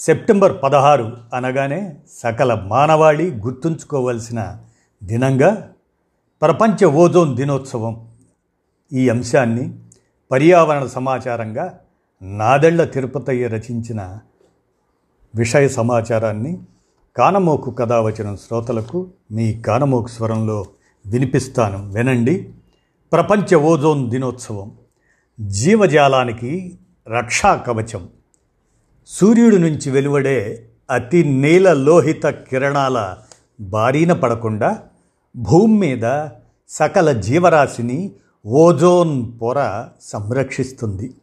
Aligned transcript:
September 0.00 0.62
పదహారు 0.62 1.16
అనగానే 1.34 1.96
సకల 2.10 2.54
మానవాళి 2.54 3.30
గుర్తుంచుకోవలసిన 3.30 4.56
దినంగా 5.04 5.72
ప్రపంచ 6.42 6.84
ఓజోన్ 6.84 7.36
దినోత్సవం 7.36 8.08
ఈ 8.92 9.08
అంశాన్ని 9.08 9.78
పర్యావరణ 10.30 10.86
సమాచారంగా 10.86 11.78
నాదెళ్ళ 12.22 12.84
తిరుపతయ్య 12.84 13.46
రచించిన 13.46 14.18
విషయ 15.34 15.68
సమాచారాన్ని 15.68 16.58
కానమోకు 17.16 17.70
కథ 17.70 18.14
శ్రోతలకు 18.34 19.08
మీ 19.32 19.62
కానమోకు 19.62 20.08
స్వరంలో 20.08 20.66
వినిపిస్తాను. 21.06 21.92
వినండి. 21.92 22.50
ప్రపంచ 23.12 23.54
ఓజోన్ 23.54 24.10
దినోత్సవం 24.10 24.72
జీవజాలానికి 25.40 26.78
రక్షా 27.08 27.54
కవచం. 27.54 28.08
సూర్యుడి 29.12 29.58
నుంచి 29.58 29.90
వెలువడే 29.90 30.66
అతి 30.90 31.24
నీల 31.24 31.72
లోహిత 31.72 32.26
కిరణాల 32.26 33.16
బారిన 33.60 34.12
పడకుండా 34.12 34.82
భూమి 35.36 35.78
మీద 35.78 36.28
సకల 36.68 37.12
జీవరాశిని 37.12 38.12
ఓజోన్ 38.46 39.32
పొర 39.42 39.86
సంరక్షిస్తుంది. 40.00 41.14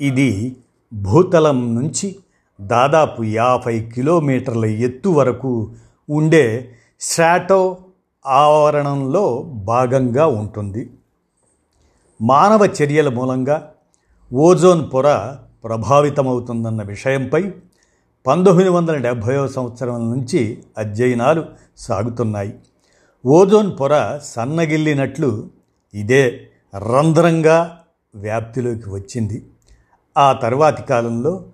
ఇది 0.00 0.56
భూతలం 0.92 1.74
నుంచి 1.74 2.16
దాదాపు 2.60 3.22
యాభై 3.22 3.90
కిలోమీటర్ల 3.94 4.64
ఎత్తు 4.64 5.08
వరకు 5.08 5.72
ఉండే 6.10 6.72
స్ట్రాటో 7.00 7.78
ఆవరణంలో 8.26 9.42
భాగంగా 9.42 10.26
ఉంటుంది. 10.26 10.90
మానవ 12.22 12.68
చర్యల 12.82 13.08
మూలంగా 13.08 13.72
ఓజోన్ 14.32 14.90
పొర 14.94 15.36
ప్రభావితమవుతుందన్న 15.64 16.82
విషయంపై 16.82 17.52
పంతొమ్మిది 18.26 18.68
వందల 18.68 18.96
డెబ్భైవ 18.96 19.46
సంవత్సరం 19.46 20.10
నుంచి 20.10 20.62
అధ్యయనాలు 20.78 21.44
సాగుతున్నాయి. 21.76 22.58
ఓజోన్ 23.26 23.72
పొర 23.80 24.20
సన్నగిల్లినట్లు 24.22 25.48
ఇదే 25.94 26.48
రంధ్రంగా 26.76 27.80
వ్యాప్తిలోకి 28.14 28.90
వచ్చింది. 28.90 29.46
ఆ 30.18 30.32
తర్వాతి 30.32 30.82
కాలంలో 30.82 31.44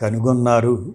కనుగొన్నారు. 0.00 0.94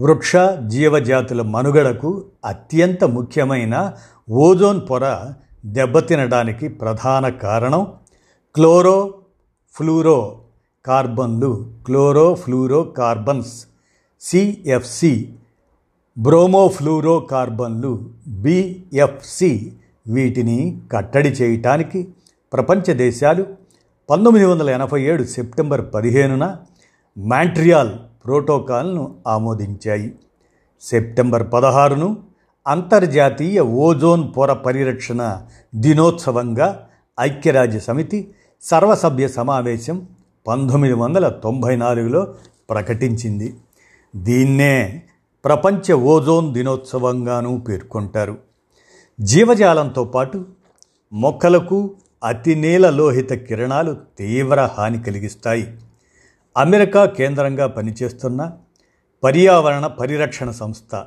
వృక్ష 0.00 0.32
జీవజాతుల 0.66 1.42
మనుగడకు 1.42 2.24
అత్యంత 2.44 3.04
ముఖ్యమైన 3.04 3.92
ఓజోన్ 4.30 4.80
పొర 4.90 5.32
దెబ్బతినడానికి 5.66 6.68
ప్రధాన 6.68 7.28
కారణం 7.28 7.92
క్లోరో 8.54 9.14
ఫ్లూరో 9.74 10.40
కార్బన్లు 10.86 11.66
క్లోరోఫ్లూరో 11.86 12.84
కార్బన్స్ 12.84 13.66
సిఎఫ్సి 14.20 15.34
బ్రోమోఫ్లూరో 16.18 17.20
కార్బన్లు 17.20 17.90
బిఎఫ్సి 18.28 19.72
వీటిని 20.06 20.80
కట్టడి 20.92 21.28
చేయటానికి 21.28 22.08
ప్రపంచ 22.52 22.94
దేశాలు 22.94 23.46
పంతొమ్మిది 24.10 24.44
వందల 24.44 24.70
ఎనభై 24.70 25.00
ఏడు 25.02 25.24
సెప్టెంబర్ 25.24 25.94
పదిహేనున 25.94 26.58
మాంట్రియాల్ 27.16 27.92
ప్రోటోకాల్ను 28.24 29.14
ఆమోదించాయి. 29.26 30.14
సెప్టెంబర్ 30.82 31.52
పదహారును 31.52 32.16
అంతర్జాతీయ 32.66 33.60
ఓజోన్ 33.60 34.34
పొర 34.36 34.52
పరిరక్షణ 34.52 35.42
దినోత్సవంగా 35.74 36.88
ఐక్యరాజ్య 37.20 37.80
సమితి 37.80 38.34
సర్వసభ్య 38.62 39.28
సమావేశం 39.28 40.06
పంతొమ్మిది 40.46 40.94
వందల 40.94 41.28
తొంభై 41.28 41.76
నాలుగులో 41.76 42.34
ప్రకటించింది. 42.70 43.54
దీన్నే 44.16 45.02
ప్రపంచ 45.44 45.92
ఓజోన్ 45.92 46.52
దినోత్సవంగానూ 46.52 47.58
పేర్కొంటారు. 47.58 48.38
జీవజాలంతో 49.20 50.04
పాటు 50.04 50.44
మొక్కలకు 51.12 51.94
అతి 52.24 52.54
నీల 52.54 52.90
లోహిత 52.90 53.32
కిరణాలు 53.32 53.96
తీవ్ర 54.18 54.70
హాని 54.78 55.02
కలిగిస్తాయి. 55.02 55.76
అమెరికా 56.56 57.04
కేంద్రంగా 57.04 57.66
పనిచేస్తున్న 57.66 58.52
పర్యావరణ 59.24 59.86
పరిరక్షణ 59.86 60.50
సంస్థ 60.50 61.04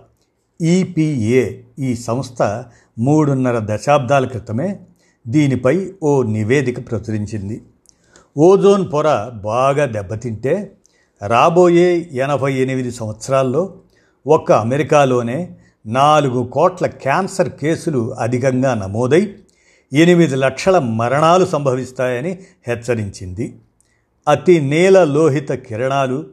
ఈపీఏ 0.61 1.61
ఈ 1.79 1.95
సంస్థ 1.95 2.63
మూడున్నర 2.99 3.75
దశాబ్దాల 3.75 4.25
క్రితమే 4.25 4.79
దీనిపై 5.27 5.93
ఓ 6.03 6.23
నివేదిక 6.23 6.91
ప్రచురించింది. 6.91 7.61
ఓజోన్ 8.37 8.93
పొర 8.93 9.31
బాగా 9.43 9.85
దెబ్బతింటే 9.85 10.77
రాబోయే 11.27 12.09
ఎనభై 12.11 12.53
ఎనిమిది 12.53 12.91
సంవత్సరాల్లో 12.91 13.73
ఒక్క 14.27 14.51
అమెరికాలోనే 14.51 15.57
నాలుగు 15.85 16.45
కోట్ల 16.45 16.85
క్యాన్సర్ 16.87 17.49
కేసులు 17.49 18.13
అధికంగా 18.13 18.73
నమోదై 18.73 19.35
ఎనిమిది 19.93 20.35
లక్షల 20.35 20.79
మరణాలు 20.79 21.45
సంభవిస్తాయని 21.45 22.39
హెచ్చరించింది. 22.67 23.59
అతి 24.27 24.61
నీల 24.61 25.03
లోహిత 25.03 25.51
కిరణాలు 25.51 26.25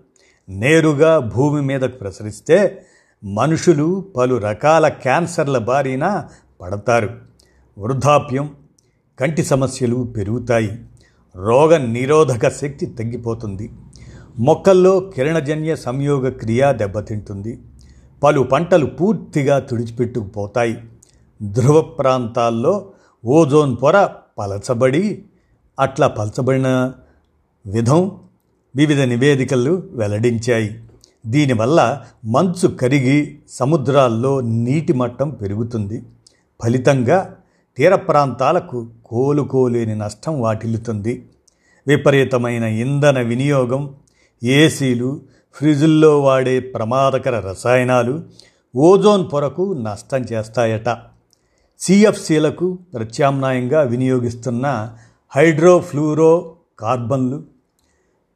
నేరుగా 0.48 1.18
భూమి 1.18 1.62
మీదకు 1.62 1.96
ప్రసరిస్తే 1.96 2.86
మనుషులు 3.24 4.04
పలు 4.16 4.34
రకాల 4.34 4.88
క్యాన్సర్ల 4.88 5.58
బారిన 5.58 6.24
పడతారు. 6.60 7.10
వృద్ధాప్యం 7.78 8.54
కంటి 9.20 9.44
సమస్యలు 9.44 10.14
పెరుగుతాయి. 10.16 10.78
రోగ 11.36 11.76
నిరోధక 11.76 12.48
శక్తి 12.48 12.86
తగ్గిపోతుంది. 12.86 13.70
మొక్కల్లో 14.38 15.00
కిరణజన్య 15.00 15.76
సంయోగ 15.76 16.28
క్రియ 16.28 16.72
దెబ్బతింటుంది. 16.72 17.58
పలు 18.22 18.40
పంటలు 18.40 18.86
పూర్తిగా 18.86 19.58
తుడిచిపెట్టుకుపోతాయి. 19.58 20.78
ధ్రువ 21.42 21.80
ప్రాంతాల్లో 21.80 22.92
ఓజోన్ 23.24 23.76
పొర 23.82 24.08
పలచబడి 24.38 25.24
అట్లా 25.80 26.06
పలచబడిన 26.06 26.92
విధం 27.66 28.18
వివిధ 28.76 29.00
నివేదికలు 29.00 29.88
వెల్లడించాయి. 29.92 30.80
దీనివల్ల 31.26 32.02
మంచు 32.24 32.68
కరిగి 32.68 33.38
సముద్రాల్లో 33.48 34.40
నీటి 34.40 34.92
మట్టం 34.92 35.30
పెరుగుతుంది. 35.30 36.02
ఫలితంగా 36.62 37.36
తీర 37.80 37.94
ప్రాంతాలకు 37.94 38.86
కోలుకోలేని 39.04 39.94
నష్టం 39.96 40.40
వాటిల్లుతుంది. 40.40 41.26
విపరీతమైన 41.86 42.62
ఇంధన 42.62 43.20
వినియోగం 43.20 43.94
ఏసీలు 44.44 45.20
ఫ్రిజుల్లో 45.54 46.20
వాడే 46.20 46.60
ప్రమాదకర 46.60 47.40
రసాయనాలు 47.40 48.22
ఓజోన్ 48.76 49.28
పొరకు 49.32 49.72
నష్టం 49.72 50.22
చేస్తాయట. 50.22 50.98
సిఎఫ్సీలకు 51.78 52.78
ప్రత్యామ్నాయంగా 52.94 53.82
వినియోగిస్తున్న 53.82 54.96
హైడ్రోఫ్లూరో 55.36 56.56
కార్బన్లు 56.78 57.44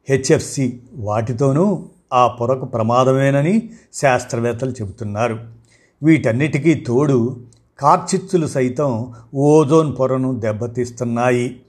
హెచ్ఎఫ్సి 0.09 0.81
వాటితోనూ 0.95 1.87
ఆ 2.13 2.27
పొరకు 2.27 2.65
ప్రమాదమేనని 2.65 3.71
శాస్త్రవేత్తలు 3.95 4.71
చెబుతున్నారు. 4.71 5.39
వీటన్నిటికీ 6.03 6.75
తోడు 6.75 7.37
కార్చిచ్చులు 7.79 8.47
సైతం 8.47 9.15
ఓజోన్ 9.35 9.97
పొరను 9.97 10.41
దెబ్బతీస్తున్నాయి. 10.41 11.63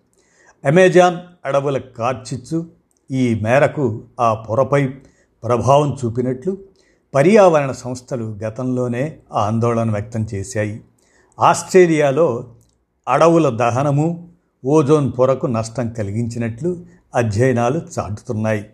అమెజాన్ 0.66 1.18
అడవుల 1.46 1.78
కార్చిచ్చు 1.78 2.68
ఈ 3.12 3.40
మేరకు 3.44 4.04
ఆ 4.20 4.34
పొరపై 4.34 4.88
ప్రభావం 5.44 5.98
చూపినట్లు 6.06 6.58
పర్యావరణ 7.16 7.72
సంస్థలు 7.72 8.38
గతంలోనే 8.44 9.18
ఆందోళన 9.34 9.92
వ్యక్తం 9.92 10.28
చేశాయి. 10.34 10.82
ఆస్ట్రేలియాలో 11.40 12.50
అడవుల 13.08 13.50
దహనము 13.50 14.28
ఓజోన్ 14.66 15.12
పొరకు 15.20 15.48
నష్టం 15.48 15.90
కలిగించినట్లు 15.90 16.86
అధ్యయనాలు 17.16 17.82
చాటుతున్నాయి. 18.00 18.70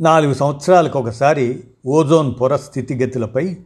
నాలుగు 0.00 0.34
సంవత్సరాలకు 0.34 0.98
ఒకసారి 0.98 1.64
ఓజోన్ 1.86 2.34
పొర 2.40 2.56
స్థితిగతులపై 2.56 3.56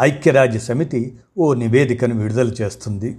ఐక్యరాజ్య 0.00 0.58
సమితి 0.58 1.18
ఓ 1.38 1.54
నివేదికను 1.54 2.22
విడుదల 2.22 2.48
చేస్తుంది. 2.48 3.18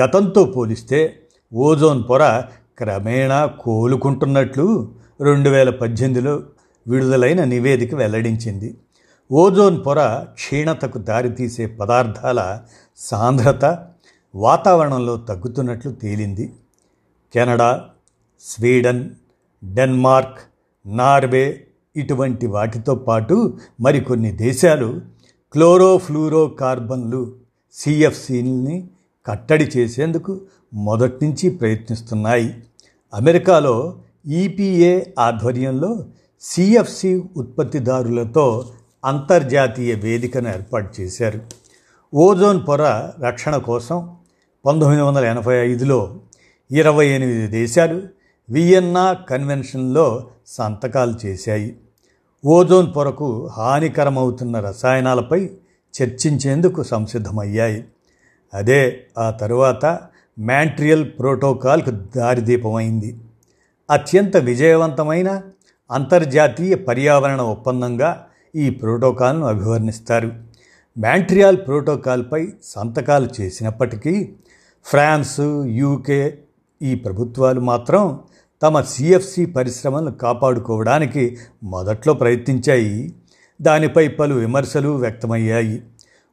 గతంతో 0.00 0.44
పోలిస్తే 0.44 1.20
ఓజోన్ 1.54 2.04
పొర 2.10 2.44
క్రమేణా 2.78 3.46
కోలుకుంటున్నట్లు 3.46 4.92
రెండు 5.20 5.50
వేల 5.50 5.70
పద్దెనిమిదిలో 5.70 6.42
విడుదలైన 6.88 7.44
నివేదిక 7.44 7.94
వెల్లడించింది. 7.94 8.74
ఓజోన్ 9.32 9.84
పొర 9.86 10.26
క్షీణతకు 10.34 10.98
దారితీసే 10.98 11.66
పదార్థాల 11.66 12.60
సాంద్రత 12.96 13.86
వాతావరణంలో 14.34 15.16
తగ్గుతున్నట్లు 15.16 15.92
తేలింది. 15.92 16.52
కెనడా 17.32 17.84
స్వీడన్ 18.40 19.10
డెన్మార్క్ 19.64 20.38
నార్వే 20.86 21.66
ఇటువంటి 21.96 22.46
వాటితో 22.46 22.94
పాటు 22.94 23.58
మరికొన్ని 23.80 24.32
దేశాలు 24.32 25.17
క్లోరోఫ్లూరో 25.52 26.46
కార్బన్లు 26.46 27.32
సిఎఫ్సిని 27.72 28.88
కట్టడి 29.26 29.64
చేసేందుకు 29.64 30.40
మొదటి 30.74 31.24
నుంచి 31.24 31.50
ప్రయత్నిస్తున్నాయి. 31.50 32.54
అమెరికాలో 33.14 33.98
ఈపీఏ 34.26 35.04
ఆధ్వర్యంలో 35.18 36.04
సిఎఫ్సి 36.40 37.22
ఉత్పత్తిదారులతో 37.36 38.72
అంతర్జాతీయ 39.04 39.94
వేదికను 39.94 40.48
ఏర్పాటు 40.48 41.00
చేశారు. 41.00 41.40
ఓజోన్ 42.14 42.66
పొర 42.68 43.12
రక్షణ 43.20 43.56
కోసం 43.56 44.16
పంతొమ్మిది 44.66 45.02
వందల 45.02 45.24
ఎనభై 45.24 45.56
ఐదులో 45.56 46.20
ఇరవై 46.70 47.06
ఎనిమిది 47.06 47.46
దేశాలు 47.46 48.02
వియన్నా 48.50 49.12
కన్వెన్షన్లో 49.12 50.26
సంతకాలు 50.46 51.26
చేశాయి. 51.26 51.76
ఓజోన్ 52.44 52.96
పొరకు 52.96 53.46
హానికరమవుతున్న 53.46 54.60
రసాయనాలపై 54.60 55.50
చర్చించేందుకు 56.02 56.82
సంసిద్ధమయ్యాయి. 56.82 57.84
అదే 58.54 59.06
ఆ 59.18 59.30
తరువాత 59.30 59.98
మ్యాంట్రియల్ 60.38 61.10
ప్రోటోకాల్కు 61.18 61.90
దారిదీపమైంది. 61.90 63.18
అత్యంత 63.90 64.36
విజయవంతమైన 64.36 65.42
అంతర్జాతీయ 65.90 66.74
పర్యావరణ 66.74 67.40
ఒప్పందంగా 67.40 68.26
ఈ 68.56 68.70
ప్రోటోకాల్ను 68.70 69.46
అభివర్ణిస్తారు. 69.46 70.32
మ్యాంట్రియాల్ 70.98 71.56
ప్రోటోకాల్పై 71.56 72.48
సంతకాలు 72.64 73.28
చేసినప్పటికీ 73.40 74.32
ఫ్రాన్సు 74.84 75.64
యూకే 75.64 76.38
ఈ 76.82 76.94
ప్రభుత్వాలు 76.94 77.60
మాత్రం 77.60 78.20
తమ 78.62 78.80
సిఎఫ్సి 78.80 79.46
పరిశ్రమలను 79.46 80.10
కాపాడుకోవడానికి 80.10 81.36
మొదట్లో 81.62 82.14
ప్రయత్నించాయి. 82.14 83.14
దానిపై 83.62 84.08
పలు 84.08 84.34
విమర్శలు 84.34 84.88
వ్యక్తమయ్యాయి. 84.88 85.82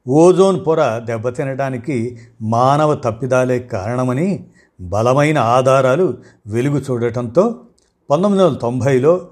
ఓజోన్ 0.07 0.65
పొర 0.67 0.99
దెబ్బతినడానికి 0.99 2.17
మానవ 2.41 2.95
తప్పిదాలే 2.95 3.59
కారణమని 3.59 4.45
బలమైన 4.81 5.37
ఆధారాలు 5.37 6.17
వెలుగు 6.47 6.77
చూడటంతో 6.77 7.59
పంతొమ్మిది 8.09 8.43
వందల 8.43 8.57
తొంభైలో 8.57 9.27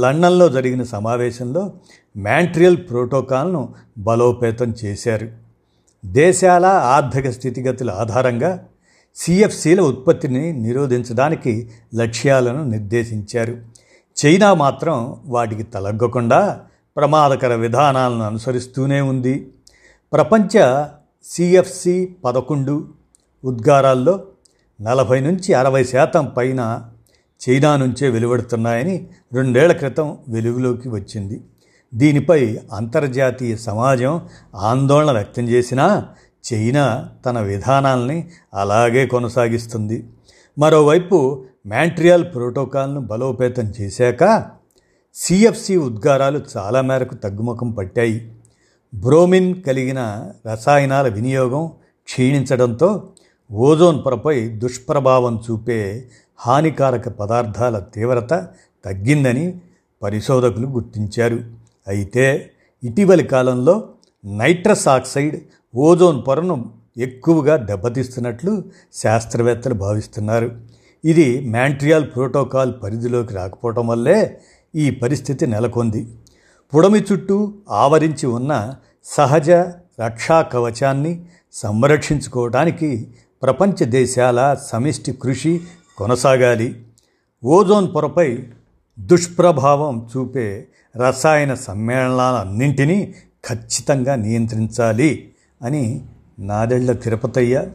లండన్లో 0.00 0.48
జరిగిన 0.48 0.82
సమావేశంలో 0.82 1.72
మ్యాంట్రియల్ 2.16 2.76
ప్రోటోకాల్ను 2.76 3.74
బలోపేతం 3.98 4.74
చేశారు. 4.84 5.28
దేశాల 6.06 6.66
ఆర్థిక 6.66 7.30
స్థితిగతుల 7.30 7.90
ఆధారంగా 7.90 8.64
సిఎఫ్సిల 9.16 9.80
ఉత్పత్తిని 9.80 10.52
నిరోధించడానికి 10.52 11.70
లక్ష్యాలను 11.94 12.64
నిర్దేశించారు. 12.64 13.58
చైనా 14.16 14.54
మాత్రం 14.54 15.16
వాటికి 15.24 15.62
తలగ్గకుండా 15.62 16.60
ప్రమాదకర 16.96 17.54
విధానాలను 17.54 18.22
అనుసరిస్తూనే 18.22 19.00
ఉంది. 19.00 19.50
ప్రపంచ 20.12 20.84
సిఎఫ్సి 21.24 22.16
పదకొండు 22.24 22.88
ఉద్గారాల్లో 23.44 24.24
నలభై 24.80 25.20
నుంచి 25.20 25.54
అరవై 25.54 25.84
శాతం 25.84 26.26
పైన 26.26 26.90
చైనా 27.48 27.76
నుంచే 27.76 28.08
వెలువడుతున్నాయని 28.08 29.08
రెండేళ్ళ 29.32 29.72
క్రితం 29.72 30.18
వెలుగులోకి 30.28 30.88
వచ్చింది. 30.88 31.40
దీనిపై 31.94 32.58
అంతర్జాతీయ 32.72 33.56
సమాజం 33.56 34.28
ఆందోళన 34.54 35.12
వ్యక్తం 35.12 35.42
చేసినా 35.48 36.08
చైనా 36.44 37.08
తన 37.26 37.40
విధానాల్ని 37.40 38.28
అలాగే 38.54 39.06
కొనసాగిస్తుంది. 39.06 40.06
మరోవైపు 40.58 41.44
మ్యాంట్రియల్ 41.66 42.24
ప్రోటోకాల్ను 42.34 43.00
బలోపేతం 43.00 43.72
చేశాక 43.80 44.46
సిఎఫ్సి 45.14 45.76
ఉద్గారాలు 45.76 46.40
చాలా 46.56 46.80
మేరకు 46.80 47.14
తగ్గుముఖం 47.14 47.70
పట్టాయి. 47.70 48.32
బ్రోమిన్ 48.94 49.62
కలిగిన 49.62 50.30
రసాయనాల 50.46 51.08
వినియోగం 51.08 51.72
క్షీణించడంతో 52.04 53.08
ఓజోన్ 53.52 54.04
పొరపై 54.06 54.48
దుష్ప్రభావం 54.48 55.42
చూపే 55.50 56.08
హానికారక 56.38 57.08
పదార్థాల 57.08 57.78
తీవ్రత 57.78 58.48
తగ్గిందని 58.84 59.60
పరిశోధకులు 60.02 60.66
గుర్తించారు. 60.66 61.38
అయితే 61.88 62.50
ఇటీవలి 62.84 63.24
కాలంలో 63.24 63.88
నైట్రస్ 64.24 64.88
ఆక్సైడ్ 64.88 65.36
ఓజోన్ 65.76 66.22
పొరను 66.28 66.70
ఎక్కువగా 66.98 67.56
దెబ్బతీస్తున్నట్లు 67.56 68.64
శాస్త్రవేత్తలు 68.94 69.74
భావిస్తున్నారు. 69.74 70.52
ఇది 71.04 71.40
మ్యాంట్రియాల్ 71.48 72.06
ప్రోటోకాల్ 72.14 72.72
పరిధిలోకి 72.82 73.34
రాకపోవటం 73.34 73.86
వల్లే 73.86 74.40
ఈ 74.74 74.90
పరిస్థితి 74.90 75.46
నెలకొంది. 75.46 76.08
పుడమి 76.74 77.00
చుట్టూ 77.12 77.54
ఆవరించి 77.70 78.26
ఉన్న 78.26 78.74
సహజ 79.04 79.50
రక్షా 80.00 80.42
కవచాన్ని 80.42 81.24
సంరక్షించుకోవడానికి 81.52 83.08
ప్రపంచ 83.42 83.84
దేశాల 83.84 84.56
సమిష్టి 84.62 85.12
కృషి 85.12 85.60
కొనసాగాలి. 85.98 86.82
ఓజోన్ 87.44 87.94
పొరపై 87.94 88.46
దుష్ప్రభావం 88.98 90.08
చూపే 90.16 90.68
రసాయన 90.96 91.54
సమ్మేళనాలన్నింటినీ 91.54 93.14
ఖచ్చితంగా 93.48 94.14
నియంత్రించాలి. 94.14 95.28
అని 95.62 96.04
నాదెళ్ళ 96.38 96.92
తిరుపతయ్య 96.92 97.66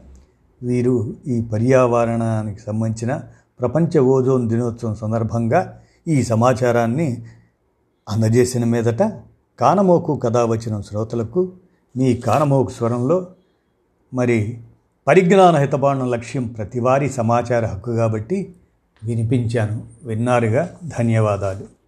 వీరు 0.63 1.13
ఈ 1.27 1.41
పర్యావరణానికి 1.41 2.61
సంబంధించిన 2.61 3.21
ప్రపంచ 3.59 3.99
ఓజోన్ 3.99 4.49
దినోత్సవం 4.49 4.95
సందర్భంగా 4.95 5.79
ఈ 6.07 6.23
సమాచారాన్ని 6.23 7.25
అందజేసిన 8.09 8.63
మీదట 8.63 9.03
కానమోకు 9.59 10.15
కథ 10.15 10.37
వచ్చిన 10.37 10.81
శ్రోతలకు 10.81 11.51
మీ 11.97 12.15
కానమోకు 12.15 12.71
స్వరంలో 12.71 13.27
మరి 14.13 14.59
పరిజ్ఞాన 15.07 15.55
హితబాణం 15.55 16.11
లక్ష్యం 16.11 16.47
ప్రతివారీ 16.47 17.09
సమాచార 17.09 17.65
హక్కు 17.65 17.91
కాబట్టి 17.91 18.55
వినిపించాను. 19.03 19.83
విన్నారుగా 20.03 20.79
ధన్యవాదాలు. 20.87 21.82